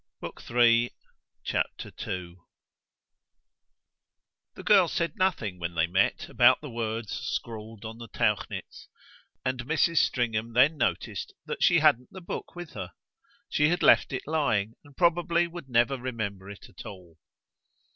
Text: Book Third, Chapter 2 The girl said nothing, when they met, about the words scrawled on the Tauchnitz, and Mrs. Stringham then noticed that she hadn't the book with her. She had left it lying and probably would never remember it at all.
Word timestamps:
Book 0.19 0.41
Third, 0.41 0.89
Chapter 1.43 1.91
2 1.91 2.37
The 4.55 4.63
girl 4.63 4.87
said 4.87 5.15
nothing, 5.15 5.59
when 5.59 5.75
they 5.75 5.85
met, 5.85 6.27
about 6.27 6.59
the 6.59 6.71
words 6.71 7.11
scrawled 7.11 7.85
on 7.85 7.99
the 7.99 8.07
Tauchnitz, 8.07 8.87
and 9.45 9.59
Mrs. 9.59 9.97
Stringham 9.97 10.53
then 10.53 10.75
noticed 10.75 11.35
that 11.45 11.61
she 11.61 11.77
hadn't 11.81 12.09
the 12.11 12.19
book 12.19 12.55
with 12.55 12.71
her. 12.71 12.93
She 13.47 13.69
had 13.69 13.83
left 13.83 14.11
it 14.11 14.25
lying 14.25 14.73
and 14.83 14.97
probably 14.97 15.45
would 15.45 15.69
never 15.69 15.99
remember 15.99 16.49
it 16.49 16.67
at 16.67 16.83
all. 16.83 17.19